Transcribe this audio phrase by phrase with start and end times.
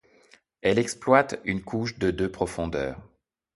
[0.63, 2.99] Elle exploite une couche de de profondeur.